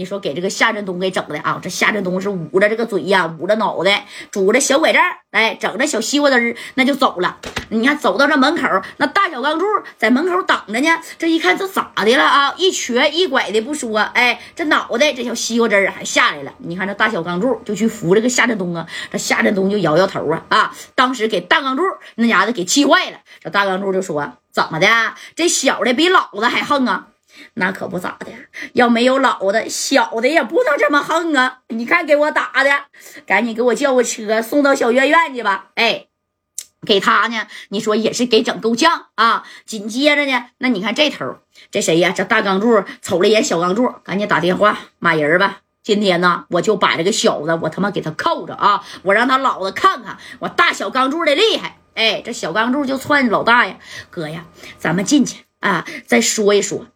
[0.00, 1.60] 你说给这个夏振东给整的啊！
[1.62, 7.36] 这夏振东是捂着这个嘴呀，捂着脑袋，拄着小拐杖，哎，整着小西瓜汁那就走了。
[7.68, 8.66] 你看走到这门口，
[8.96, 9.66] 那大小钢柱
[9.98, 10.88] 在门口等着呢。
[11.18, 12.54] 这一看，这咋的了啊？
[12.56, 16.54] 一瘸一拐的不说，哎，这脑袋这小西瓜汁还下来了。
[16.56, 20.74] 你看这大小钢柱就去扶这个夏振东啊，这夏振东就摇摇头啊啊！
[20.94, 21.82] 当时给大钢柱
[22.14, 23.18] 那家子给气坏了。
[23.44, 24.86] 这大钢柱就说：“怎么的？
[25.36, 27.08] 这小的比老子还横啊？”
[27.54, 28.26] 那可不咋的，
[28.74, 31.60] 要没有老的，小的也不能这么横啊！
[31.68, 32.70] 你看给我打的，
[33.26, 35.70] 赶紧给我叫个车送到小院院去吧。
[35.74, 36.06] 哎，
[36.86, 39.44] 给他呢，你说也是给整够呛啊。
[39.66, 41.38] 紧接着呢，那你看这头，
[41.70, 42.12] 这谁呀？
[42.14, 45.58] 这大钢柱瞅了一眼小钢柱，赶紧打电话骂人吧。
[45.82, 48.84] 今天呢，我就把这个小子，我他妈给他扣着啊！
[49.02, 51.78] 我让他老子看看我大小钢柱的厉害。
[51.94, 53.76] 哎，这小钢柱就窜老大呀，
[54.10, 54.44] 哥呀，
[54.78, 56.86] 咱们进去啊，再说一说。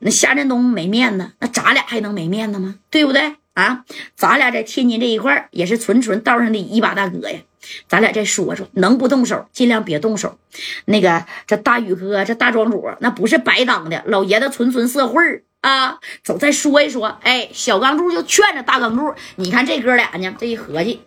[0.00, 2.76] 那夏振东没面子，那咱俩还能没面子吗？
[2.90, 3.84] 对不对啊？
[4.16, 7.40] 咱俩在天津这一块也是纯纯道上的一把大哥呀。
[7.88, 10.38] 咱俩再说说，能不动手尽量别动手。
[10.86, 16.00] 那个这大宇哥，这大庄主那不是白当的，老爷子纯纯社会啊。
[16.24, 17.18] 走，再说一说。
[17.22, 21.02] 哎，小钢柱就劝着大钢柱，你看这哥俩呢，这一合计，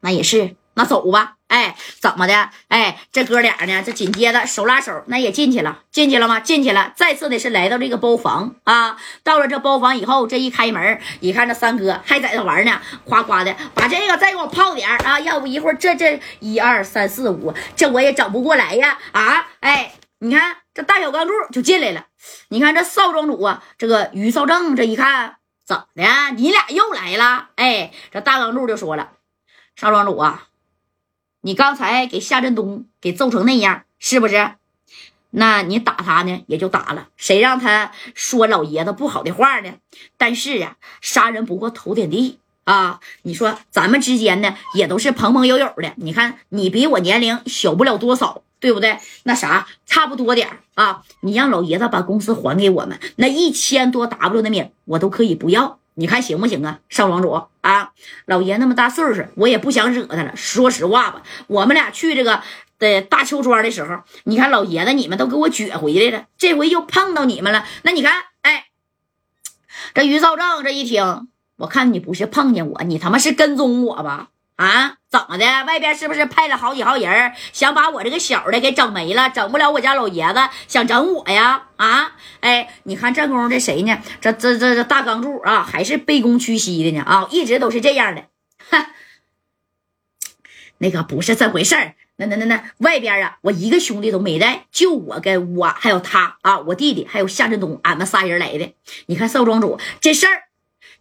[0.00, 0.56] 那也是。
[0.74, 2.48] 那走吧，哎，怎么的？
[2.68, 3.82] 哎，这哥俩呢？
[3.84, 6.40] 这紧接着手拉手，那也进去了，进去了吗？
[6.40, 6.92] 进去了。
[6.96, 19.48] 再次的是来到这个包房啊，到了这包房以后，这一开门，一看这三哥还在这玩呢，夸夸的把这个再给我泡点啊，要不一会儿这这一二三四五，这我也整不过来呀啊！
[19.60, 22.06] 哎，你看这大小钢柱就进来了，
[22.48, 25.36] 你看这少庄主啊，这个于少正这一看
[25.66, 26.34] 怎么的？
[26.34, 27.48] 你俩又来了？
[27.56, 29.10] 哎，这大钢柱就说了，
[29.76, 30.44] 少庄主啊。
[31.42, 34.52] 你刚才给夏振东给揍成那样，是不是？
[35.30, 39.74] 那你打他呢，也就打了，谁让他说老爷子不好的话呢？
[40.16, 43.00] 但是啊，杀人不过头点地啊！
[43.22, 45.92] 你说咱们之间呢，也都是朋朋友友的。
[45.96, 48.98] 你看你比我年龄小不了多少，对不对？
[49.24, 51.02] 那啥，差不多点啊！
[51.20, 55.80] 你让老爷子把公司还给我们，那一千多 W 的命我都可以不要。
[55.94, 57.30] 你看行不行啊，少庄主
[57.60, 57.92] 啊，
[58.26, 60.34] 老爷那么大岁数，我也不想惹他了。
[60.36, 62.42] 说实话吧，我们俩去这个
[62.78, 67.66] 的大邱庄的时候，你看老爷子你们都给我撅回来了，这回又碰到你们了。
[67.82, 68.66] 那你看，哎，
[69.94, 74.30] 这于少正这一听，我看你不是碰见我，你他妈是跟踪我吧？
[74.62, 75.44] 啊，怎么的？
[75.64, 79.28] 外边是不是派了好几号人，想把我这个小的给整没了？
[79.28, 81.64] 整不了我家老爷子，想整我呀？
[81.76, 83.98] 啊，哎，你看这功夫这谁呢？
[84.20, 87.02] 这这这这大钢柱啊，还是卑躬屈膝的呢？
[87.02, 88.26] 啊，一直都是这样的。
[88.70, 88.90] 哈，
[90.78, 91.94] 那个不是这回事儿。
[92.16, 98.74] 那那那那外边啊，我一个兄弟都没带，就我跟我还有他啊，我弟弟还有夏振东，俺们仨人来的。
[99.06, 100.44] 你看少庄主这事儿，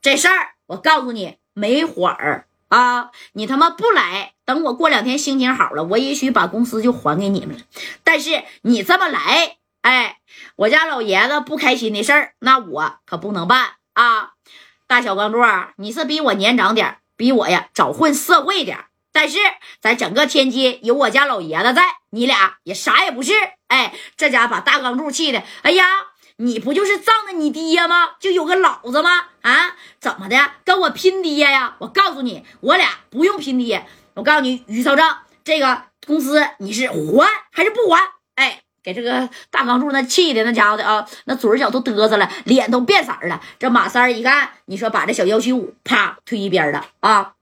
[0.00, 2.44] 这事儿我告诉你，没缓儿。
[2.68, 3.10] 啊！
[3.32, 7.62] 你他妈不来，等我过两天心情好了，我也许把公司就还给你们了。
[8.04, 10.18] 但是你这么来，哎，
[10.56, 14.32] 我家老爷子不开心的事儿，那我可不能办啊！
[14.86, 15.40] 大小钢柱，
[15.76, 19.38] 你是比我年长点比我呀早混社会点但是
[19.80, 23.32] 在整个天津有我家老爷子在，你俩也啥也不是。
[23.68, 25.84] 哎，这家把大钢柱气的，哎呀！
[26.40, 28.10] 你不就是仗着你爹吗？
[28.20, 29.10] 就有个老子吗？
[29.42, 30.36] 啊，怎么的？
[30.64, 31.74] 跟我拼爹呀？
[31.78, 33.84] 我告诉你，我俩不用拼爹。
[34.14, 38.00] 我告诉你，于少正，这个公司你是还还是不还？
[38.36, 43.40] 哎，给这个大钢柱那气的那家伙的啊，那嘴角都嘚瑟了，脸都变色了。
[43.58, 47.34] 这马三一看，你说把这小幺七五啪推一边了啊？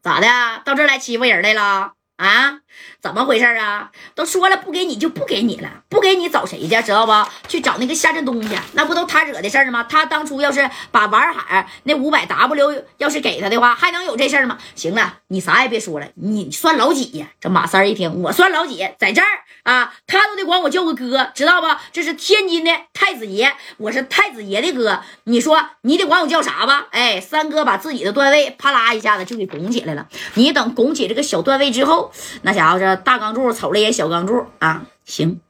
[0.00, 0.26] 咋的？
[0.64, 1.92] 到这来欺负人来了？
[2.22, 2.60] 啊，
[3.00, 3.90] 怎么回事啊？
[4.14, 6.68] 都说了不给你就不给你了，不给你找谁去？
[6.82, 7.12] 知道不？
[7.48, 9.84] 去找那个夏振东去，那不都他惹的事儿吗？
[9.88, 14.56] 他当初要是把玩海那五百 W 要是给他的话，还能有这事儿吗？
[14.76, 17.26] 行了，你啥也别说了，你算老几呀？
[17.40, 19.26] 这马三一听，我算老几，在这儿
[19.64, 21.66] 啊，他都得管我叫个哥，知道不？
[21.90, 26.86] 这是天津的太子爷，我是太子爷的哥，你说你得管我叫啥吧？
[26.92, 30.06] 哎，三哥把自己的段位啪啦一下子就给拱起来了。
[30.34, 32.11] 你等拱起这个小段位之后。
[32.42, 35.40] 那家伙这大钢柱瞅了一眼小钢柱啊，行，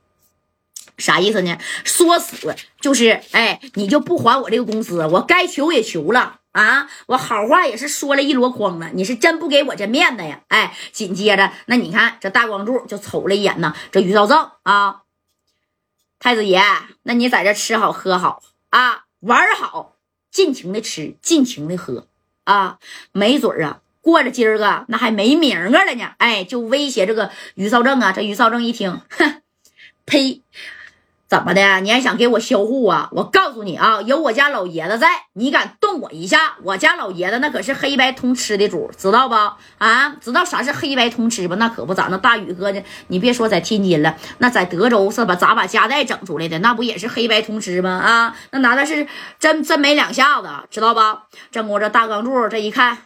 [0.98, 1.58] 啥意思呢？
[1.84, 10.40] 说死就是，哎，你就不还我这个公司，我该求也求了啊，我好话也是说了一箩筐了，你是真不给我这面子呀？
[10.48, 15.02] 哎，紧接着那你看这大钢柱就瞅了一眼呢，这于少正啊，
[16.18, 16.60] 太子爷，
[17.02, 19.96] 那你在这吃好喝好啊，玩好，
[20.30, 22.06] 尽情的吃，尽情的喝
[22.44, 22.78] 啊，
[23.12, 23.80] 没准啊。
[24.02, 26.10] 过了今儿个，那还没名儿了呢。
[26.18, 28.12] 哎，就威胁这个于少正啊。
[28.12, 29.40] 这于少正一听，哼，
[30.04, 30.42] 呸，
[31.28, 31.80] 怎么的？
[31.80, 33.08] 你还想给我销户啊？
[33.12, 39.34] 我告诉你啊，有我家老爷子在，你敢动我一下，我家老爷子那可是黑白通吃的主，知道不？
[39.78, 41.54] 啊，知道啥是黑白通吃吧？
[41.56, 42.82] 那可不咋，那大宇哥呢？
[43.06, 45.36] 你别说在天津了，那在德州是吧？
[45.36, 46.58] 咋把家带整出来的？
[46.58, 47.90] 那不也是黑白通吃吗？
[47.90, 49.06] 啊，那拿的是
[49.38, 51.28] 真真没两下子，知道吧？
[51.52, 52.98] 正我这大钢柱这一看，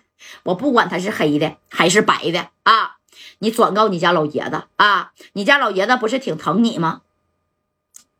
[0.45, 2.97] 我不管他是黑的还是白的啊，
[3.39, 7.03] 你转告你家老爷子啊，你家老爷子不是挺疼你吗？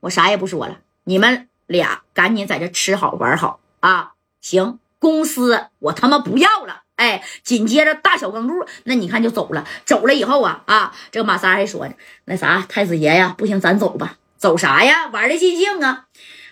[0.01, 4.13] 我啥也不说了，你们俩赶紧在这吃好玩好啊！
[4.41, 6.83] 行，公司我他妈不要了。
[6.97, 9.67] 哎，紧接着大小钢柱，那你看就走了。
[9.85, 11.95] 走了以后啊啊，这马三还说呢，
[12.25, 14.17] 那啥太子爷呀，不行，咱走吧。
[14.39, 15.09] 走啥呀？
[15.09, 16.07] 玩的尽兴啊！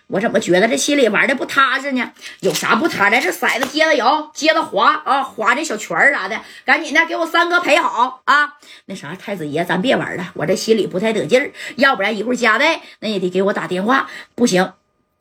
[0.09, 2.13] 我怎么觉得这心里玩的不踏实呢？
[2.41, 3.21] 有啥不踏实？
[3.21, 8.55] 这骰子接着摇，接着滑啊，滑这小圈儿啥的，赶紧的给我三哥陪好啊！
[8.87, 14.09] 那啥，太子爷，咱别玩了，我这心里不太得劲儿，要不然一会儿家代那也得给我打电话。
[14.35, 14.73] 不行，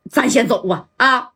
[0.10, 1.33] 咱先走啊啊！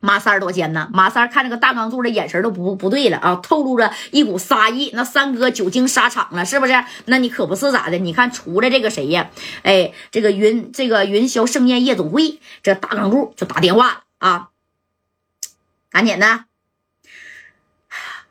[0.00, 0.88] 马三儿多尖呢？
[0.92, 4.92] 马三儿看这个大钢柱的眼神都不不对了啊，透露着一股杀意。
[4.94, 6.84] 那三哥久经沙场了，是不是？
[7.06, 7.98] 那你可不是咋的？
[7.98, 9.28] 你看，除了这个谁呀？
[9.64, 14.50] 哎，这个云这个云霄盛宴夜总会，这大钢柱就打电话啊，
[15.90, 16.44] 赶紧的，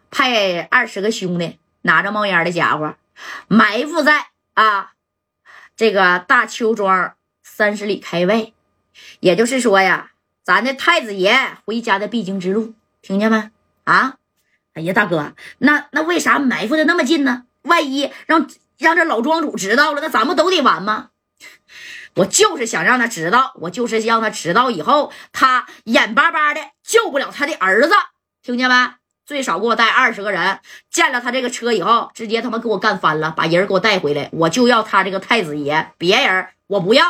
[0.09, 2.95] 派二十个兄弟拿着冒烟的家伙
[3.49, 4.93] 埋伏在啊
[5.75, 8.53] 这个大邱庄三十里开外，
[9.19, 10.11] 也就是说呀。
[10.47, 13.51] 咱的太子爷回家的必经之路，听见没？
[13.83, 14.15] 啊！
[14.75, 17.43] 哎呀，大哥，那那为啥埋伏的那么近呢？
[17.63, 21.09] 万一让让这老庄主知道了，那咱们都得完吗？
[22.15, 27.93] 我就是想让他知道，我就是让他知道以后，他眼巴巴的救不了他的儿子，
[28.41, 28.75] 听见没？
[29.27, 30.59] 最少给我带二十个人，
[30.89, 36.47] 见了他这个车以后，直接他妈给我干翻了，把人给我带回来，我就要他这个太子爷，别人。
[36.67, 37.05] 我不要，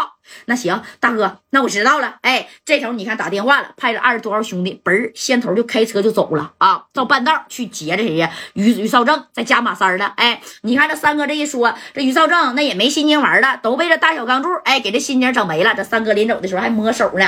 [0.45, 2.17] 那行，大哥，那我知道了。
[2.21, 8.31] 哎，这头你看打电话了，派了二十多号兄弟，嘣儿先头就开车就走了啊，到半道去劫这谁呀？
[8.53, 10.13] 于于少正在加马三了。
[10.17, 15.73] 哎，你看这三哥这一说，这于少正那也没心情玩了，都被这大小钢柱哎给这心情整没了。
[15.75, 17.25] 这三哥临走的时候还摸手呢，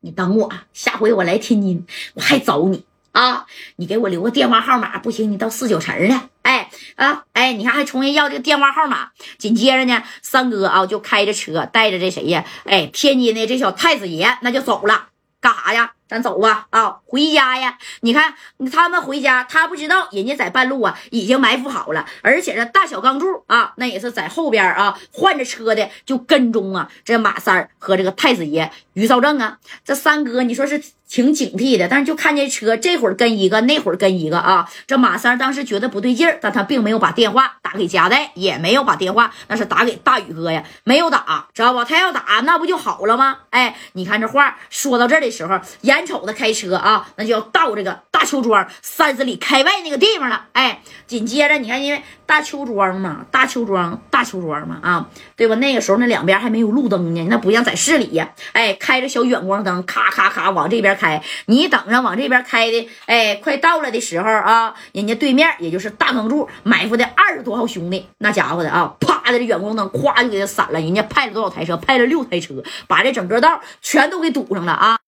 [0.00, 2.84] 你等我，下回我来天津我还找你
[3.14, 3.46] 啊！
[3.76, 6.28] 你给我留个电话号码，不行你到四九城呢。
[6.42, 12.44] 哎啊哎，你看还重新要这个电话号码，紧接着呢，三哥啊就开着车带着这谁呀？
[12.64, 15.06] 哎，天津的这小太子爷那就走了，
[15.40, 15.92] 干啥呀？
[16.08, 17.78] 咱走吧啊，回家呀！
[18.00, 18.34] 你看
[18.70, 30.82] 他们回家，他不知道人家在半路啊已经埋伏好了，而且这大小钢柱啊，那也是在后边啊换着车的就跟踪啊，这马三和这个太子爷于少正啊，这三哥你说是。
[31.06, 34.68] 挺警惕的，但是就看见车这会儿跟一个，那会儿跟一个啊。
[34.86, 41.84] 这马三当时觉得不对劲儿，但他并没有把电话打给佳代，也没有把电话那是打给大宇哥呀，没有打，知道不？
[41.84, 43.36] 他要打那不就好了吗？
[43.50, 45.60] 哎，你看这话说到这儿的时候，
[45.96, 50.46] 眼瞅着开车啊，那就要到这个大邱庄三十里开外那个地方了。
[50.52, 55.54] 哎，紧接着你看，因为大邱庄嘛，大邱庄，大邱庄嘛，啊，对吧？
[55.56, 58.30] 那个时候那两边还没有路灯呢，那不像在市里呀。
[58.52, 61.22] 哎，开着小远光灯，咔咔咔往这边开。
[61.46, 71.76] 你等着往这边开的，哎，快到了的时候啊，人家对面也就是大钢柱埋伏的二十多号兄弟，那家伙的啊，啪的这远光灯咵就给他闪了，人家派了多少台车？
[71.76, 72.54] 派了六台车，
[72.86, 74.98] 把这整个道全都给堵上了啊。